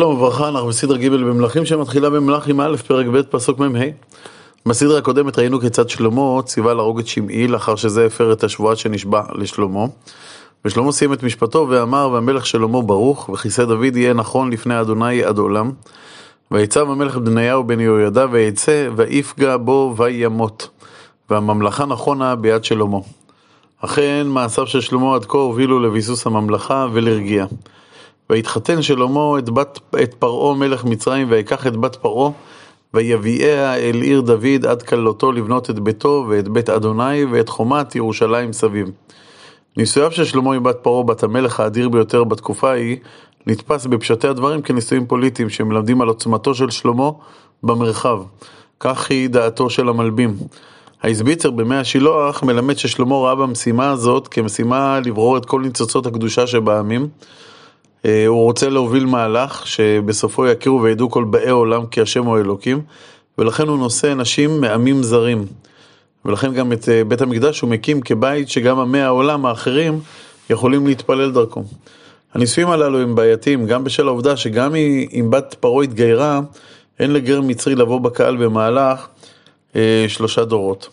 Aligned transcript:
שלום 0.00 0.14
וברכה, 0.14 0.48
אנחנו 0.48 0.68
בסדרה 0.68 0.98
ג' 0.98 1.08
במלכים 1.08 1.64
שמתחילה 1.64 2.10
במלכים 2.10 2.60
א', 2.60 2.76
פרק 2.86 3.06
ב', 3.06 3.22
פסוק 3.22 3.58
מ"ה. 3.58 3.78
בסדרה 4.66 4.98
הקודמת 4.98 5.38
ראינו 5.38 5.60
כיצד 5.60 5.88
שלמה 5.88 6.42
ציווה 6.44 6.74
להרוג 6.74 6.98
את 6.98 7.06
שמעי 7.06 7.48
לאחר 7.48 7.76
שזה 7.76 8.06
הפר 8.06 8.32
את 8.32 8.44
השבועה 8.44 8.76
שנשבע 8.76 9.22
לשלמה. 9.34 9.84
ושלמה 10.64 10.92
סיים 10.92 11.12
את 11.12 11.22
משפטו 11.22 11.66
ואמר, 11.70 12.10
והמלך 12.12 12.46
שלמה 12.46 12.82
ברוך, 12.82 13.28
וכיסא 13.28 13.64
דוד 13.64 13.96
יהיה 13.96 14.12
נכון 14.12 14.50
לפני 14.50 14.80
אדוני 14.80 15.24
עד 15.24 15.38
עולם. 15.38 15.70
ויצב 16.50 16.90
המלך 16.90 17.16
בניהו 17.16 17.64
בן 17.64 17.80
יהוידע 17.80 18.26
ויצא, 18.30 18.88
ויפגע 18.96 19.56
בו 19.56 19.94
וימות. 19.96 20.68
והממלכה 21.30 21.86
נכונה 21.86 22.36
ביד 22.36 22.64
שלמה. 22.64 22.98
אכן 23.80 24.26
מעשיו 24.26 24.66
של 24.66 24.80
שלמה 24.80 25.14
עד 25.14 25.24
כה 25.24 25.38
הובילו 25.38 25.80
לביסוס 25.80 26.26
הממלכה 26.26 26.86
ולרגיעה. 26.92 27.46
ויתחתן 28.30 28.82
שלמה 28.82 29.38
את, 29.38 29.50
בת, 29.50 29.80
את 30.02 30.14
פרעה 30.14 30.54
מלך 30.54 30.84
מצרים, 30.84 31.26
ויקח 31.30 31.66
את 31.66 31.76
בת 31.76 31.96
פרעה, 31.96 32.30
ויביאיה 32.94 33.76
אל 33.76 34.02
עיר 34.02 34.20
דוד 34.20 34.66
עד 34.68 34.82
כלותו 34.82 35.32
לבנות 35.32 35.70
את 35.70 35.78
ביתו 35.78 36.26
ואת 36.28 36.48
בית 36.48 36.70
אדוני 36.70 37.24
ואת 37.24 37.48
חומת 37.48 37.94
ירושלים 37.94 38.52
סביב. 38.52 38.90
נישואיו 39.76 40.10
של 40.10 40.24
שלמה 40.24 40.54
עם 40.54 40.62
בת 40.62 40.76
פרעה, 40.82 41.02
בת 41.02 41.22
המלך 41.22 41.60
האדיר 41.60 41.88
ביותר 41.88 42.24
בתקופה 42.24 42.70
ההיא, 42.70 42.96
נתפס 43.46 43.86
בפשטי 43.86 44.28
הדברים 44.28 44.62
כנישואים 44.62 45.06
פוליטיים 45.06 45.50
שמלמדים 45.50 46.00
על 46.00 46.08
עוצמתו 46.08 46.54
של 46.54 46.70
שלמה 46.70 47.10
במרחב. 47.62 48.22
כך 48.80 49.10
היא 49.10 49.28
דעתו 49.28 49.70
של 49.70 49.88
המלבים. 49.88 50.36
האיזביצר 51.02 51.50
בימי 51.50 51.76
השילוח 51.76 52.42
מלמד 52.42 52.78
ששלמה 52.78 53.16
ראה 53.16 53.34
במשימה 53.34 53.90
הזאת 53.90 54.28
כמשימה 54.28 55.00
לברור 55.04 55.36
את 55.36 55.46
כל 55.46 55.60
ניצוצות 55.60 56.06
הקדושה 56.06 56.46
שבעמים. 56.46 57.08
אה, 58.04 58.26
הוא 58.26 58.44
רוצה 58.44 58.68
להוביל 58.68 59.06
מהלך 59.06 59.66
שבסופו 59.66 60.46
יכירו 60.46 60.82
וידעו 60.82 61.10
כל 61.10 61.24
באי 61.24 61.50
עולם 61.50 61.86
כי 61.86 62.00
השם 62.00 62.24
הוא 62.24 62.38
אלוקים, 62.38 62.82
ולכן 63.38 63.68
הוא 63.68 63.78
נושא 63.78 64.14
נשים 64.16 64.60
מעמים 64.60 65.02
זרים. 65.02 65.46
ולכן 66.24 66.54
גם 66.54 66.72
את 66.72 66.88
אה, 66.88 67.04
בית 67.04 67.20
המקדש 67.20 67.60
הוא 67.60 67.70
מקים 67.70 68.00
כבית 68.00 68.48
שגם 68.48 68.78
עמי 68.78 69.00
העולם 69.00 69.46
האחרים 69.46 70.00
יכולים 70.50 70.86
להתפלל 70.86 71.30
דרכו. 71.30 71.64
הנישואים 72.34 72.70
הללו 72.70 72.98
הם 72.98 73.14
בעייתיים 73.14 73.66
גם 73.66 73.84
בשל 73.84 74.08
העובדה 74.08 74.36
שגם 74.36 74.74
אם 75.12 75.26
בת 75.30 75.56
פרעה 75.60 75.84
התגיירה, 75.84 76.40
אין 77.00 77.12
לגר 77.12 77.40
מצרי 77.40 77.74
לבוא 77.74 78.00
בקהל 78.00 78.36
במהלך 78.36 79.08
אה, 79.76 80.04
שלושה 80.08 80.44
דורות. 80.44 80.88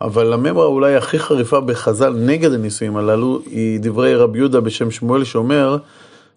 אבל 0.00 0.32
הממרה 0.32 0.64
אולי 0.64 0.96
הכי 0.96 1.18
חריפה 1.18 1.60
בחז"ל 1.60 2.12
נגד 2.18 2.52
הנישואים 2.52 2.96
הללו 2.96 3.40
היא 3.46 3.80
דברי 3.80 4.14
רבי 4.14 4.38
יהודה 4.38 4.60
בשם 4.60 4.90
שמואל 4.90 5.24
שאומר 5.24 5.76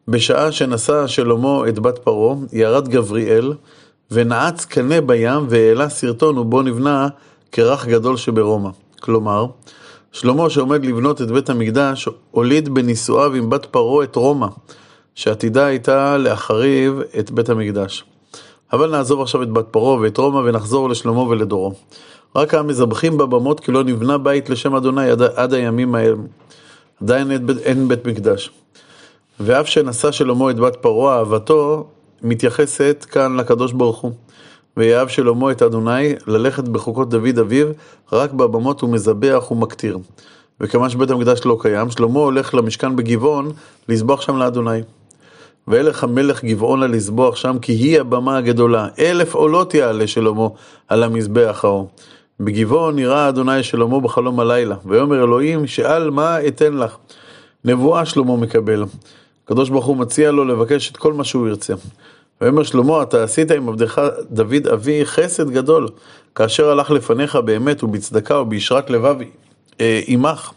בשעה 0.08 0.52
שנשא 0.52 1.08
שלמה 1.08 1.70
את 1.70 1.80
בת 1.80 1.98
פרעה 1.98 2.36
ירד 2.54 2.88
גבריאל 2.88 3.54
ונעץ 4.12 4.66
קנה 4.66 5.02
בים 5.02 5.46
והעלה 5.50 5.90
סרטון 5.90 6.38
ובו 6.38 6.62
נבנה 6.62 7.08
כרך 7.52 7.88
גדול 7.88 8.18
שברומא. 8.18 8.70
כלומר, 9.00 9.46
שלמה 10.12 10.50
שעומד 10.50 10.86
לבנות 10.86 11.22
את 11.22 11.32
בית 11.32 11.50
המקדש 11.50 12.08
הוליד 12.32 12.70
בנישואיו 12.70 13.34
עם 13.34 13.50
בת 13.50 13.66
פרעה 13.66 14.04
את 14.04 14.16
רומא 14.16 14.48
שעתידה 15.16 15.66
הייתה 15.66 16.18
להחריב 16.18 17.00
את 17.20 17.32
בית 17.32 17.50
המקדש. 17.50 18.06
אבל 18.74 18.92
נעזוב 18.92 19.22
עכשיו 19.22 19.44
את 19.44 19.50
בת 19.50 19.66
פרעה 19.72 20.00
ואת 20.00 20.18
רומא 20.18 20.38
ונחזור 20.38 20.90
לשלמה 20.90 21.22
ולדורו. 21.22 21.74
רק 22.36 22.54
המזבחים 22.54 23.18
בבמות 23.18 23.60
כי 23.60 23.72
לא 23.72 23.84
נבנה 23.84 24.18
בית 24.18 24.50
לשם 24.50 24.76
אדוני 24.76 25.10
עד, 25.10 25.22
עד 25.22 25.54
הימים 25.54 25.96
האלה. 25.96 26.16
עדיין 27.02 27.32
אין, 27.32 27.48
אין 27.64 27.88
בית 27.88 28.08
מקדש. 28.08 28.52
ואף 29.40 29.68
שנשא 29.68 30.12
שלמה 30.12 30.50
את 30.50 30.60
בת 30.60 30.76
פרעה, 30.76 31.20
אהבתו 31.20 31.88
מתייחסת 32.22 33.06
כאן 33.12 33.38
לקדוש 33.38 33.72
ברוך 33.72 34.00
הוא. 34.00 34.12
ויאהב 34.78 35.08
שלמה 35.08 35.52
את 35.52 35.62
אדוני 35.62 36.14
ללכת 36.28 36.64
בחוקות 36.64 37.10
דוד 37.10 37.40
אביו, 37.40 37.68
רק 38.12 38.32
בבמות 38.32 38.82
הוא 38.82 38.90
מזבח 38.90 39.52
ומקטיר. 39.52 39.98
וכיוון 40.62 40.90
שבית 40.90 41.10
המקדש 41.10 41.42
לא 41.46 41.58
קיים, 41.62 41.90
שלמה 41.90 42.20
הולך 42.20 42.54
למשכן 42.54 42.96
בגבעון 42.96 43.52
לזבוח 43.90 44.22
שם 44.22 44.38
לאדוני. 44.38 44.82
וילך 45.68 46.04
המלך 46.04 46.44
גבעונה 46.44 46.88
לזבוח 46.88 47.36
שם, 47.36 47.58
כי 47.62 47.72
היא 47.72 48.00
הבמה 48.00 48.38
הגדולה. 48.38 48.88
אלף 49.00 49.36
עולות 49.36 49.74
יעלה 49.74 50.08
שלמה 50.08 50.48
על 50.88 51.04
המזבח 51.04 51.62
ההוא. 51.64 51.88
בגבעון 52.40 52.96
נראה 52.96 53.30
אדוני 53.30 53.64
שלמה 53.64 54.00
בחלום 54.00 54.40
הלילה, 54.40 54.76
ויאמר 54.86 55.24
אלוהים 55.24 55.68
שאל 55.68 56.10
מה 56.10 56.48
אתן 56.48 56.74
לך. 56.74 56.98
נבואה 57.66 58.06
שלמה 58.06 58.38
מקבל. 58.38 58.84
הקדוש 59.46 59.70
ברוך 59.70 59.86
הוא 59.86 59.98
מציע 59.98 60.32
לו 60.32 60.46
לבקש 60.46 60.92
את 60.92 60.98
כל 60.98 61.14
מה 61.14 61.24
שהוא 61.24 61.48
ירצה. 61.48 61.74
ויאמר 62.42 62.64
שלמה, 62.64 63.04
אתה 63.04 63.24
עשית 63.24 63.52
עם 63.52 63.70
עבדך 63.70 64.02
דוד 64.32 64.68
אבי 64.74 65.06
חסד 65.06 65.50
גדול, 65.50 65.88
כאשר 66.36 66.70
הלך 66.70 66.92
לפניך 66.92 67.36
באמת 67.36 67.84
ובצדקה 67.84 68.38
ובישרת 68.40 68.90
לבב 68.90 69.16
אה, 69.82 70.02
עמך. 70.08 70.52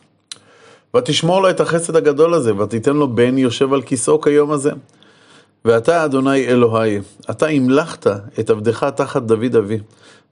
ותשמור 0.97 1.43
לו 1.43 1.51
את 1.51 1.61
החסד 1.61 1.97
הגדול 1.97 2.35
הזה, 2.35 2.57
ותיתן 2.57 2.97
לו 2.97 3.15
בן 3.15 3.39
יושב 3.39 3.73
על 3.73 3.83
כיסאו 3.83 4.21
כיום 4.21 4.51
הזה. 4.51 4.71
ואתה, 5.65 6.05
אדוני 6.05 6.47
אלוהי, 6.47 6.99
אתה 7.31 7.47
המלכת 7.47 8.07
את 8.41 8.51
עבדך 8.51 8.85
תחת 8.85 9.23
דוד 9.23 9.57
אבי, 9.57 9.79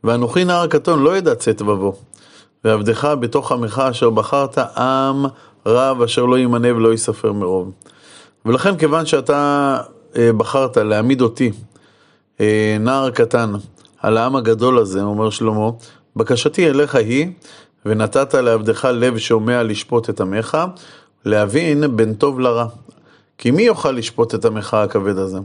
ואנוכי 0.04 0.44
נער 0.44 0.66
קטון 0.66 1.02
לא 1.02 1.16
ידע 1.16 1.34
צאת 1.34 1.62
ובוא. 1.62 1.92
ועבדך 2.64 3.04
בתוך 3.20 3.52
עמך 3.52 3.82
אשר 3.90 4.10
בחרת 4.10 4.58
עם 4.58 5.24
רב 5.66 6.02
אשר 6.02 6.24
לא 6.24 6.38
יימנה 6.38 6.76
ולא 6.76 6.88
ייספר 6.92 7.32
מרוב. 7.32 7.72
ולכן 8.46 8.76
כיוון 8.76 9.06
שאתה 9.06 9.78
אה, 10.16 10.32
בחרת 10.32 10.76
להעמיד 10.76 11.20
אותי, 11.20 11.52
אה, 12.40 12.76
נער 12.80 13.10
קטן, 13.10 13.52
על 14.02 14.16
העם 14.16 14.36
הגדול 14.36 14.78
הזה, 14.78 15.02
אומר 15.02 15.30
שלמה, 15.30 15.70
בקשתי 16.16 16.70
אליך 16.70 16.94
היא, 16.94 17.32
ונתת 17.86 18.34
לעבדך 18.34 18.84
לב 18.84 19.18
שומע 19.18 19.62
לשפוט 19.62 20.10
את 20.10 20.20
עמך, 20.20 20.58
להבין 21.24 21.96
בין 21.96 22.14
טוב 22.14 22.40
לרע. 22.40 22.66
כי 23.38 23.50
מי 23.50 23.62
יוכל 23.62 23.90
לשפוט 23.90 24.34
את 24.34 24.44
עמך 24.44 24.74
הכבד 24.74 25.18
הזה? 25.18 25.38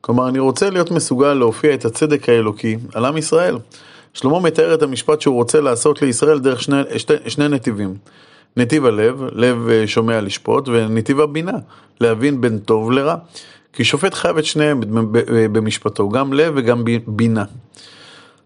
כלומר, 0.00 0.28
אני 0.28 0.38
רוצה 0.38 0.70
להיות 0.70 0.90
מסוגל 0.90 1.34
להופיע 1.34 1.74
את 1.74 1.84
הצדק 1.84 2.28
האלוקי 2.28 2.76
על 2.94 3.04
עם 3.04 3.16
ישראל. 3.16 3.58
שלמה 4.14 4.40
מתאר 4.40 4.74
את 4.74 4.82
המשפט 4.82 5.20
שהוא 5.20 5.34
רוצה 5.34 5.60
לעשות 5.60 6.02
לישראל 6.02 6.38
דרך 6.38 6.62
שני, 6.62 6.82
שני, 6.96 7.16
שני 7.26 7.48
נתיבים. 7.48 7.94
נתיב 8.56 8.86
הלב, 8.86 9.22
לב 9.32 9.68
אה, 9.68 9.86
שומע 9.86 10.20
לשפוט, 10.20 10.68
ונתיב 10.68 11.20
הבינה, 11.20 11.58
להבין 12.00 12.40
בין 12.40 12.58
טוב 12.58 12.92
לרע. 12.92 13.16
כי 13.72 13.84
שופט 13.84 14.14
חייב 14.14 14.38
את 14.38 14.44
שניהם 14.44 14.80
במשפטו, 15.52 16.08
גם 16.08 16.32
לב 16.32 16.52
וגם 16.56 16.84
בינה. 17.06 17.44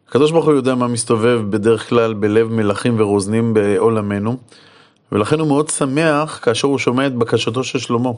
הקדוש 0.09 0.31
ברוך 0.31 0.45
הוא 0.45 0.55
יודע 0.55 0.75
מה 0.75 0.89
מסתובב 0.89 1.41
בדרך 1.51 1.89
כלל 1.89 2.15
בלב 2.15 2.53
מלכים 2.53 3.01
ורוזנים 3.01 3.55
בעולמנו, 3.55 4.37
ולכן 5.13 5.41
הוא 5.41 5.49
מאוד 5.49 5.69
שמח 5.69 6.41
כאשר 6.43 6.69
הוא 6.69 6.79
שומע 6.79 7.07
את 7.07 7.15
בקשתו 7.15 7.65
של 7.65 7.79
שלמה. 7.79 8.11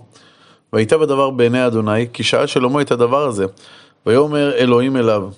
וייטב 0.73 1.03
הדבר 1.03 1.31
בעיני 1.31 1.67
אדוני, 1.67 2.07
כי 2.13 2.23
שאל 2.23 2.47
שלמה 2.47 2.81
את 2.81 2.91
הדבר 2.91 3.27
הזה. 3.27 3.47
ויאמר 4.07 4.55
אלוהים 4.55 4.97
אליו, 4.97 5.29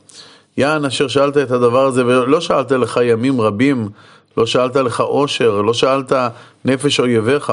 יען 0.56 0.84
אשר 0.84 1.08
שאלת 1.08 1.36
את 1.36 1.50
הדבר 1.50 1.86
הזה, 1.86 2.06
ולא 2.06 2.40
שאלת 2.40 2.72
לך 2.72 3.00
ימים 3.04 3.40
רבים, 3.40 3.88
לא 4.36 4.46
שאלת 4.46 4.76
לך 4.76 5.00
עושר, 5.00 5.62
לא 5.62 5.74
שאלת 5.74 6.12
נפש 6.64 7.00
אויביך. 7.00 7.52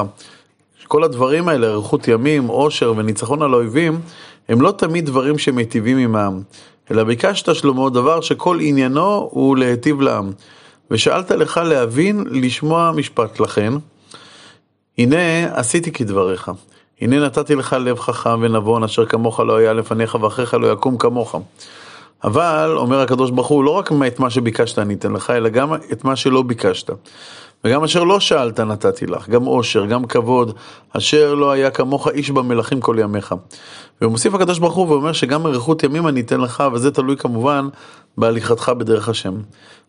כל 0.88 1.04
הדברים 1.04 1.48
האלה, 1.48 1.66
אריכות 1.66 2.08
ימים, 2.08 2.46
עושר 2.46 2.92
וניצחון 2.96 3.42
על 3.42 3.54
האויבים, 3.54 4.00
הם 4.48 4.60
לא 4.60 4.70
תמיד 4.70 5.06
דברים 5.06 5.38
שמיטיבים 5.38 5.98
עם 5.98 6.16
העם. 6.16 6.42
אלא 6.90 7.04
ביקשת 7.04 7.54
שלמה 7.54 7.90
דבר 7.90 8.20
שכל 8.20 8.58
עניינו 8.60 9.28
הוא 9.32 9.56
להיטיב 9.56 10.00
לעם. 10.00 10.30
ושאלת 10.90 11.30
לך 11.30 11.60
להבין, 11.64 12.24
לשמוע 12.30 12.92
משפט 12.96 13.40
לכן. 13.40 13.72
הנה 14.98 15.16
עשיתי 15.54 15.92
כדבריך. 15.92 16.50
הנה 17.00 17.20
נתתי 17.20 17.54
לך 17.54 17.76
לב 17.80 17.98
חכם 17.98 18.38
ונבון 18.42 18.84
אשר 18.84 19.06
כמוך 19.06 19.40
לא 19.40 19.56
היה 19.56 19.72
לפניך 19.72 20.14
ואחריך 20.14 20.54
לא 20.54 20.72
יקום 20.72 20.98
כמוך. 20.98 21.36
אבל, 22.24 22.74
אומר 22.76 23.00
הקדוש 23.00 23.30
ברוך 23.30 23.46
הוא, 23.46 23.64
לא 23.64 23.70
רק 23.70 23.92
את 24.06 24.18
מה 24.20 24.30
שביקשת 24.30 24.78
אני 24.78 24.94
אתן 24.94 25.12
לך, 25.12 25.30
אלא 25.30 25.48
גם 25.48 25.74
את 25.74 26.04
מה 26.04 26.16
שלא 26.16 26.42
ביקשת. 26.42 26.90
וגם 27.64 27.84
אשר 27.84 28.04
לא 28.04 28.20
שאלת 28.20 28.60
נתתי 28.60 29.06
לך, 29.06 29.28
גם 29.28 29.44
עושר, 29.44 29.86
גם 29.86 30.04
כבוד, 30.04 30.52
אשר 30.92 31.34
לא 31.34 31.50
היה 31.50 31.70
כמוך 31.70 32.08
איש 32.08 32.30
במלכים 32.30 32.80
כל 32.80 32.96
ימיך. 33.00 33.34
ומוסיף 34.02 34.34
הקדוש 34.34 34.58
ברוך 34.58 34.74
הוא 34.74 34.88
ואומר 34.88 35.12
שגם 35.12 35.46
אריכות 35.46 35.82
ימים 35.82 36.08
אני 36.08 36.20
אתן 36.20 36.40
לך, 36.40 36.64
וזה 36.72 36.90
תלוי 36.90 37.16
כמובן 37.16 37.68
בהליכתך 38.18 38.72
בדרך 38.78 39.08
השם. 39.08 39.34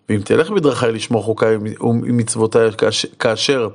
ואם 0.09 0.21
תלך 0.21 0.49
בדרכי 0.49 0.91
לשמור 0.91 1.23
חוקיי 1.23 1.57
ומצוותיי 1.81 2.69
כאשר 3.19 3.67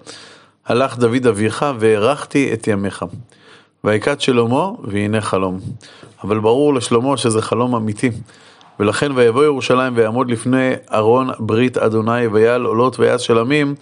הלך 0.67 0.99
דוד 0.99 1.27
אביך 1.27 1.67
והארכתי 1.79 2.53
את 2.53 2.69
ימיך. 2.69 3.05
ויקד 3.85 4.21
שלמה 4.21 4.71
והנה 4.85 5.21
חלום. 5.21 5.61
אבל 6.25 6.39
ברור 6.39 6.75
לשלמה 6.75 7.17
שזה 7.17 7.43
חלום 7.43 7.75
אמיתי. 7.75 8.11
ולכן 8.81 9.13
ויבוא 9.15 9.45
ירושלים 9.45 9.93
ויעמוד 9.97 10.31
לפני 10.31 10.73
ארון 10.93 11.31
ברית 11.39 11.79
אדוני 11.79 12.27
ויעל 12.27 12.65
עולות 12.65 13.01
ויעש 13.01 13.27
של 13.27 13.39
עמים 13.39 13.75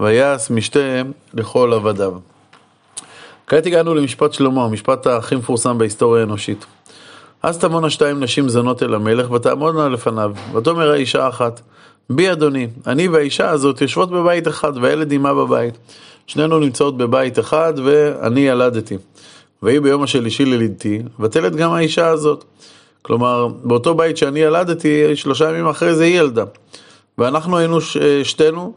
ויעש 0.00 0.50
משתה 0.50 1.02
לכל 1.34 1.72
עבדיו. 1.72 2.12
כעת 3.46 3.66
הגענו 3.66 3.94
למשפט 3.94 4.32
שלמה, 4.32 4.64
המשפט 4.64 5.06
הכי 5.06 5.36
מפורסם 5.36 5.78
בהיסטוריה 5.78 6.20
האנושית. 6.20 6.66
אז 7.42 7.58
תמונה 7.58 7.90
שתיים 7.90 8.20
נשים 8.20 8.48
זונות 8.48 8.82
אל 8.82 8.94
המלך 8.94 9.30
ותעמודנה 9.30 9.88
לפניו, 9.88 10.32
ותאמר 10.54 10.90
האישה 10.90 11.28
אחת, 11.28 11.60
בי 12.10 12.32
אדוני, 12.32 12.66
אני 12.86 13.08
והאישה 13.08 13.50
הזאת 13.50 13.80
יושבות 13.80 14.10
בבית 14.10 14.48
אחד 14.48 14.72
והילד 14.76 15.12
עמה 15.12 15.34
בבית. 15.34 15.78
שנינו 16.26 16.58
נמצאות 16.58 16.96
בבית 16.96 17.38
אחד 17.38 17.72
ואני 17.84 18.40
ילדתי. 18.40 18.96
ויהי 19.62 19.80
ביום 19.80 20.02
השלישי 20.02 20.44
ללידתי, 20.44 21.02
ותלד 21.20 21.56
גם 21.56 21.72
האישה 21.72 22.08
הזאת. 22.08 22.44
כלומר, 23.02 23.48
באותו 23.64 23.94
בית 23.94 24.16
שאני 24.16 24.40
ילדתי, 24.40 25.16
שלושה 25.16 25.50
ימים 25.50 25.66
אחרי 25.68 25.94
זה 25.94 26.04
היא 26.04 26.20
ילדה. 26.20 26.44
ואנחנו 27.18 27.58
היינו 27.58 27.80
ש... 27.80 27.96
שתינו 28.22 28.72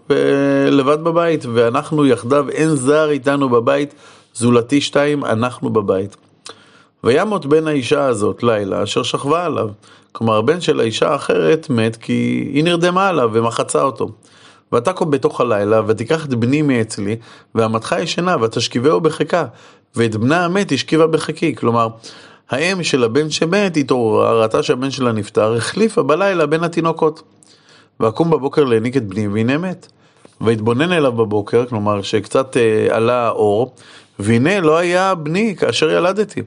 לבד 0.71 1.03
בבית, 1.03 1.45
ואנחנו 1.53 2.05
יחדיו, 2.05 2.49
אין 2.49 2.69
זר 2.69 3.09
איתנו 3.09 3.49
בבית, 3.49 3.93
זולתי 4.33 4.81
שתיים, 4.81 5.25
אנחנו 5.25 5.69
בבית. 5.69 6.15
וימות 7.03 7.45
בן 7.45 7.67
האישה 7.67 8.05
הזאת 8.05 8.43
לילה 8.43 8.83
אשר 8.83 9.03
שכבה 9.03 9.45
עליו. 9.45 9.69
כלומר, 10.11 10.37
הבן 10.37 10.61
של 10.61 10.79
האישה 10.79 11.09
האחרת 11.09 11.69
מת 11.69 11.95
כי 11.95 12.49
היא 12.53 12.63
נרדמה 12.63 13.07
עליו 13.07 13.29
ומחצה 13.33 13.81
אותו. 13.81 14.09
ותקום 14.73 15.11
בתוך 15.11 15.41
הלילה, 15.41 15.81
ותיקח 15.87 16.25
את 16.25 16.33
בני 16.33 16.61
מאצלי, 16.61 17.15
ועמתך 17.55 17.95
ישנה, 17.99 18.35
ותשכיבהו 18.41 19.01
בחיקה, 19.01 19.45
ואת 19.95 20.15
בנה 20.15 20.45
המת 20.45 20.71
השכיבה 20.71 21.07
בחיקי. 21.07 21.55
כלומר, 21.55 21.87
האם 22.49 22.83
של 22.83 23.03
הבן 23.03 23.29
שמת 23.29 23.77
התעוררה, 23.77 24.41
ראתה 24.41 24.63
שהבן 24.63 24.91
שלה 24.91 25.11
נפטר, 25.11 25.55
החליפה 25.55 26.03
בלילה 26.03 26.45
בין 26.45 26.63
התינוקות. 26.63 27.23
ואקום 27.99 28.29
בבוקר 28.31 28.63
להניק 28.63 28.97
את 28.97 29.07
בני, 29.07 29.27
והנה 29.27 29.57
מת. 29.57 29.87
והתבונן 30.41 30.91
אליו 30.91 31.11
בבוקר, 31.11 31.65
כלומר 31.65 32.01
שקצת 32.01 32.57
אה, 32.57 32.87
עלה 32.95 33.27
האור, 33.27 33.75
והנה 34.19 34.59
לא 34.59 34.77
היה 34.77 35.15
בני 35.15 35.55
כאשר 35.55 35.89
ילדתי. 35.89 36.41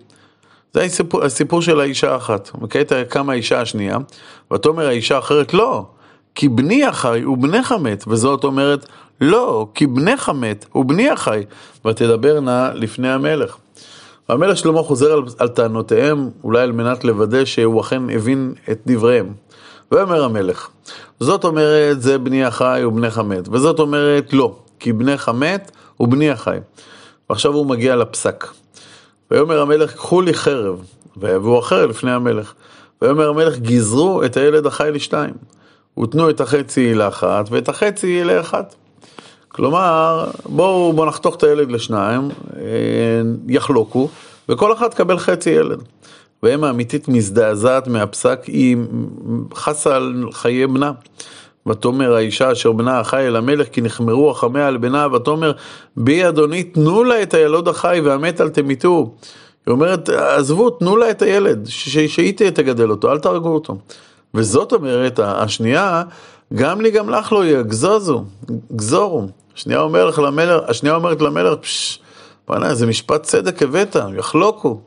זה 0.74 0.82
הסיפור, 0.82 1.24
הסיפור 1.24 1.62
של 1.62 1.80
האישה 1.80 2.12
האחת. 2.12 2.50
וכעת 2.62 2.92
קמה 3.08 3.32
האישה 3.32 3.60
השנייה, 3.60 3.98
ותאמר 4.52 4.86
האישה 4.86 5.16
האחרת, 5.16 5.54
לא, 5.54 5.86
כי 6.34 6.48
בני 6.48 6.84
החי 6.84 7.24
ובנך 7.24 7.72
מת, 7.72 8.04
וזאת 8.08 8.44
אומרת, 8.44 8.86
לא, 9.20 9.66
כי 9.74 9.86
בנך 9.86 10.28
מת 10.28 10.66
ובני 10.74 11.10
החי, 11.10 11.42
ותדברנה 11.84 12.70
לפני 12.74 13.08
המלך. 13.08 13.56
והמלך 14.28 14.56
שלמה 14.56 14.82
חוזר 14.82 15.12
על, 15.12 15.22
על 15.38 15.48
טענותיהם, 15.48 16.30
אולי 16.44 16.62
על 16.62 16.72
מנת 16.72 17.04
לוודא 17.04 17.44
שהוא 17.44 17.80
אכן 17.80 18.10
הבין 18.10 18.54
את 18.70 18.80
דבריהם. 18.86 19.32
ואומר 19.92 20.25
המלך, 20.25 20.69
זאת 21.20 21.44
אומרת 21.44 22.02
זה 22.02 22.19
בני 22.19 22.44
החי 22.44 22.82
ובנך 22.86 23.19
מת, 23.19 23.48
וזאת 23.48 23.78
אומרת 23.78 24.32
לא, 24.32 24.56
כי 24.78 24.92
בנך 24.92 25.28
מת 25.28 25.70
ובני 26.00 26.30
החי. 26.30 26.58
ועכשיו 27.30 27.54
הוא 27.54 27.66
מגיע 27.66 27.96
לפסק. 27.96 28.46
ויאמר 29.30 29.60
המלך, 29.60 29.94
קחו 29.94 30.20
לי 30.20 30.34
חרב, 30.34 30.84
ויבואו 31.16 31.58
אחר 31.58 31.86
לפני 31.86 32.12
המלך. 32.12 32.52
ויאמר 33.02 33.28
המלך, 33.28 33.58
גזרו 33.58 34.24
את 34.24 34.36
הילד 34.36 34.66
החי 34.66 34.90
לשתיים. 34.92 35.34
ותנו 36.02 36.31
את 36.31 36.40
החצי 36.40 36.94
לאחת, 36.94 37.48
ואת 37.50 37.69
החצי 37.69 38.24
לאחת. 38.24 38.74
כלומר, 39.58 40.31
בואו 40.46 40.93
בוא 40.93 41.06
נחתוך 41.06 41.34
את 41.34 41.43
הילד 41.43 41.70
לשניים, 41.70 42.28
אה, 42.56 42.62
יחלוקו, 43.49 44.08
וכל 44.49 44.72
אחת 44.72 44.90
תקבל 44.90 45.19
חצי 45.19 45.50
ילד. 45.50 45.82
ואם 46.43 46.64
האמיתית 46.64 47.08
מזדעזעת 47.08 47.88
מהפסק, 47.88 48.40
היא 48.44 48.76
חסה 49.55 49.96
על 49.96 50.25
חיי 50.32 50.66
בנה. 50.66 50.93
ותאמר 51.66 52.14
האישה 52.14 52.52
אשר 52.52 52.72
בנה 52.72 53.00
החי 53.00 53.26
אל 53.26 53.37
המלך 53.37 53.69
כי 53.72 53.81
נחמרו 53.81 54.31
רחמיה 54.31 54.69
על 54.69 54.76
בנה 54.76 55.06
ותאמר 55.14 55.52
בי 55.96 56.28
אדוני 56.28 56.62
תנו 56.62 57.05
לה 57.05 57.22
את 57.22 57.34
הילוד 57.34 57.69
החי 57.69 58.00
והמת 58.05 58.40
אל 58.40 58.49
תמיתו. 58.49 59.14
היא 59.66 59.72
אומרת 59.72 60.08
עזבו 60.08 60.70
תנו 60.70 60.96
לה 60.96 61.10
את 61.10 61.22
הילד 61.22 61.66
שהיא 61.69 62.32
תגדל 62.32 62.90
אותו 62.90 63.12
אל 63.12 63.19
תהרגו 63.19 63.55
אותו. 63.55 63.78
וזאת 64.34 64.72
אומרת 64.72 65.20
השנייה 65.22 66.02
גם 66.54 66.80
לי 66.80 66.90
גם 66.90 67.10
לך 67.10 67.32
לא 67.32 67.44
יהיה 67.44 67.62
גזוזו 67.62 68.24
גזורו. 68.76 69.26
השנייה, 69.56 69.80
אומר 69.80 70.10
למלך, 70.18 70.62
השנייה 70.68 70.94
אומרת 70.94 71.20
למלך 71.20 71.58
פשש 71.60 71.98
בוא'נה 72.48 72.74
זה 72.74 72.86
משפט 72.86 73.22
צדק 73.22 73.62
הבאת 73.62 73.96
יחלוקו. 74.18 74.80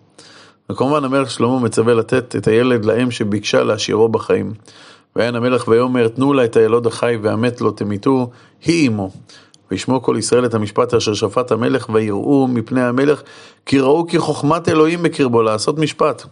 וכמובן 0.69 1.03
המלך 1.03 1.31
שלמה 1.31 1.59
מצווה 1.59 1.93
לתת 1.93 2.35
את 2.35 2.47
הילד 2.47 2.85
לאם 2.85 3.11
שביקשה 3.11 3.63
להשאירו 3.63 4.09
בחיים. 4.09 4.53
ויען 5.15 5.35
המלך 5.35 5.67
ויאמר 5.67 6.07
תנו 6.07 6.33
לה 6.33 6.45
את 6.45 6.55
הילוד 6.55 6.87
החי 6.87 7.17
והמת 7.21 7.61
לא 7.61 7.71
תמיתו, 7.75 8.29
היא 8.65 8.85
עמו. 8.85 9.11
וישמעו 9.71 10.01
כל 10.01 10.15
ישראל 10.19 10.45
את 10.45 10.53
המשפט 10.53 10.93
אשר 10.93 11.13
שפט 11.13 11.51
המלך 11.51 11.89
ויראו 11.93 12.47
מפני 12.47 12.81
המלך 12.81 13.21
כי 13.65 13.79
ראו 13.79 14.07
כי 14.07 14.19
חוכמת 14.19 14.69
אלוהים 14.69 15.03
בקרבו 15.03 15.41
לעשות 15.41 15.79
משפט. 15.79 16.23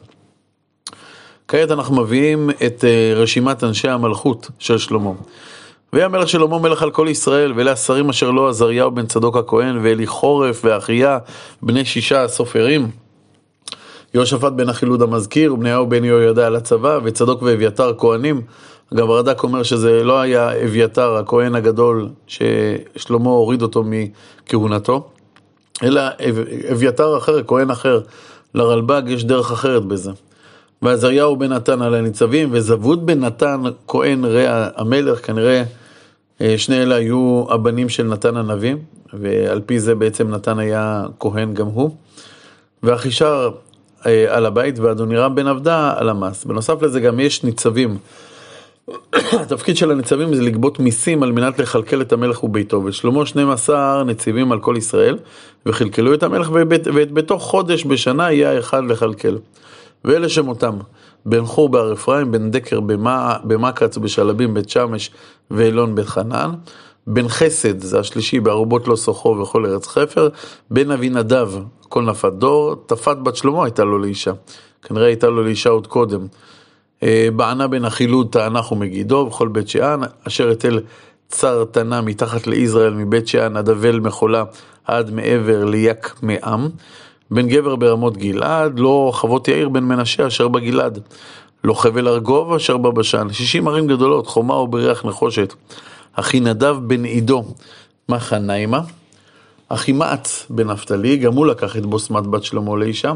כעת 1.50 1.72
אנחנו 1.72 1.96
מביאים 1.96 2.50
את 2.50 2.84
אה, 2.84 3.14
רשימת 3.16 3.64
אנשי 3.64 3.88
המלכות 3.88 4.50
של 4.60 4.78
שלמה. 4.78 5.12
ויהיה 5.94 6.28
שלמה 6.28 6.60
מלך 6.60 6.84
על 6.84 6.92
כל 6.92 7.08
ישראל, 7.10 7.54
ואלה 7.56 7.72
השרים 7.72 8.10
אשר 8.10 8.32
לו 8.32 8.50
עזריהו 8.50 8.92
בן 8.92 9.06
צדוק 9.06 9.38
הכהן, 9.38 9.80
ואלי 9.84 10.08
חורף 10.08 10.62
ואחיה 10.66 11.18
בני 11.62 11.86
שישה 11.86 12.24
הסופרים. 12.24 12.92
יהושפט 14.14 14.52
בן 14.52 14.70
החילוד 14.70 15.02
המזכיר, 15.02 15.54
ובניהו 15.54 15.90
בן 15.90 16.04
יהוידע 16.04 16.48
על 16.48 16.56
הצבא, 16.56 17.00
וצדוק 17.04 17.42
ואביתר 17.42 17.94
כהנים. 17.98 18.42
אגב, 18.94 19.10
הרד"ק 19.12 19.44
אומר 19.44 19.64
שזה 19.64 20.04
לא 20.04 20.20
היה 20.20 20.64
אביתר, 20.64 21.16
הכהן 21.16 21.56
הגדול, 21.56 22.10
ששלמה 22.28 23.30
הוריד 23.30 23.62
אותו 23.62 23.84
מכהונתו, 23.86 25.10
אלא 25.84 26.02
אביתר 26.72 27.18
אחר, 27.18 27.44
כהן 27.48 27.70
אחר. 27.70 28.02
לרלב"ג 28.56 29.02
יש 29.08 29.24
דרך 29.24 29.52
אחרת 29.52 29.86
בזה. 29.86 30.12
ועזריהו 30.82 31.36
בן 31.36 31.54
נתן 31.54 31.82
על 31.82 31.96
הניצבים, 31.96 32.50
וזבוד 32.52 33.06
בן 33.06 33.20
נתן 33.20 33.62
כהן 33.88 34.26
רע 34.26 34.68
המלך, 34.76 35.26
כנראה 35.26 35.64
אה, 36.42 36.58
שני 36.58 36.84
אלה 36.84 36.96
היו 36.96 37.46
הבנים 37.50 37.90
של 37.90 38.04
נתן 38.04 38.38
הנביא, 38.38 38.76
ועל 39.14 39.62
פי 39.66 39.80
זה 39.80 39.96
בעצם 39.96 40.30
נתן 40.30 40.60
היה 40.60 41.06
כהן 41.20 41.54
גם 41.54 41.68
הוא. 41.68 41.96
ואחישר 42.84 43.52
אה, 44.06 44.26
על 44.36 44.46
הבית 44.46 44.80
ואדונירם 44.80 45.36
בן 45.36 45.48
עבדה 45.48 45.94
על 45.98 46.10
המס. 46.10 46.46
בנוסף 46.46 46.82
לזה 46.82 47.00
גם 47.00 47.20
יש 47.20 47.44
ניצבים. 47.44 47.98
התפקיד 49.42 49.78
של 49.78 49.92
הניצבים 49.92 50.34
זה 50.34 50.42
לגבות 50.42 50.80
מיסים 50.80 51.24
על 51.24 51.32
מנת 51.32 51.60
לכלכל 51.60 52.02
את 52.02 52.14
המלך 52.14 52.44
וביתו, 52.44 52.82
ושלמה 52.86 53.26
12 53.26 54.04
נציבים 54.04 54.52
על 54.52 54.60
כל 54.60 54.76
ישראל, 54.78 55.18
וכלכלו 55.66 56.14
את 56.14 56.24
המלך 56.24 56.52
ואת 56.94 57.12
ביתו 57.12 57.40
חודש 57.40 57.86
בשנה 57.86 58.32
יהיה 58.32 58.52
האחד 58.52 58.84
לכלכל. 58.86 59.36
ואלה 60.06 60.30
שמותם, 60.30 60.78
בן 61.26 61.46
חור 61.46 61.70
בהר 61.70 61.94
אפרים, 61.94 62.32
בן 62.32 62.52
דקר 62.52 62.80
במקץ, 63.44 63.98
בשלבים, 63.98 64.54
בית 64.54 64.70
שמש 64.70 65.12
ואילון 65.52 65.96
בית 65.96 66.06
חנן, 66.06 66.52
בן 67.08 67.28
חסד, 67.28 67.80
זה 67.80 68.00
השלישי, 68.00 68.40
בערובות 68.40 68.88
לא 68.88 68.96
סוחו 68.96 69.30
וכל 69.42 69.66
ארץ 69.66 69.88
חפר, 69.88 70.30
בן 70.72 70.92
אבינדב, 70.92 71.52
כל 71.90 72.04
נפת 72.04 72.34
דור, 72.34 72.76
תפת 72.86 73.18
בת 73.18 73.36
שלמה 73.36 73.64
הייתה 73.64 73.84
לו 73.84 74.00
לאישה, 74.00 74.32
כנראה 74.82 75.06
הייתה 75.06 75.28
לו 75.28 75.44
לאישה 75.44 75.70
עוד 75.70 75.88
קודם. 75.88 76.28
אה, 77.04 77.28
בענה 77.36 77.68
בן 77.68 77.86
החילוד 77.86 78.28
תענך 78.32 78.72
ומגידו, 78.72 79.26
בכל 79.26 79.48
בית 79.48 79.70
שאן, 79.70 80.00
אשר 80.28 80.52
אתל 80.52 80.80
צר 81.28 81.66
תנה 81.72 82.02
מתחת 82.02 82.48
ליזרעאל 82.48 82.94
מבית 82.94 83.28
שאן 83.28 83.58
עד 83.58 83.70
אבל 83.70 84.00
מחולה 84.00 84.44
עד 84.86 85.12
מעבר 85.12 85.66
ליק 85.66 86.16
מעם. 86.22 86.70
בן 87.32 87.48
גבר 87.48 87.76
ברמות 87.76 88.18
גלעד, 88.18 88.80
לא 88.80 89.12
חוות 89.14 89.48
יאיר 89.48 89.70
בן 89.70 89.84
מנשה 89.84 90.28
אשר 90.28 90.48
בגלעד. 90.48 91.00
לא 91.64 91.74
חבל 91.74 92.08
ארגוב 92.08 92.54
אשר 92.54 92.78
בבשן, 92.78 93.28
שישים 93.32 93.68
ערים 93.68 93.88
גדולות, 93.88 94.28
חומה 94.28 94.56
ובריח 94.56 95.06
נחושת. 95.06 95.54
אחינדב 96.14 96.78
בן 96.82 97.04
עידו, 97.04 97.44
מחניימה. 98.10 98.82
אחימעץ 99.70 100.46
בן 100.50 100.68
נפתלי, 100.68 101.18
גם 101.18 101.34
הוא 101.34 101.46
לקח 101.46 101.78
את 101.78 101.86
בוסמת 101.86 102.28
בת 102.28 102.44
שלמה 102.44 102.78
לאישה. 102.78 103.14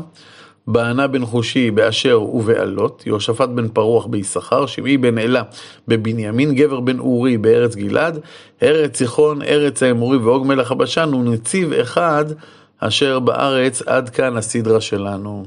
בענה 0.67 1.08
בן 1.08 1.25
חושי 1.25 1.72
באשר 1.72 2.22
ובעלות, 2.22 3.03
יהושפט 3.05 3.50
בן 3.50 3.67
פרוח 3.67 4.05
ביששכר, 4.05 4.65
שמעי 4.65 4.98
בן 4.98 5.17
אלה 5.17 5.43
בבנימין, 5.88 6.55
גבר 6.55 6.79
בן 6.79 7.00
אורי 7.00 7.38
בארץ 7.38 7.75
גלעד, 7.75 8.20
ארץ 8.63 8.91
ציחון, 8.91 9.41
ארץ 9.41 9.84
האמורי 9.84 10.17
ואוג 10.17 10.48
מלך 10.48 10.72
הבשן, 10.72 11.10
הוא 11.13 11.24
נציב 11.24 11.74
אחד 11.74 12.25
אשר 12.88 13.20
בארץ, 13.20 13.82
עד 13.82 14.10
כאן 14.10 14.38
הסדרה 14.38 14.82
שלנו. 14.82 15.46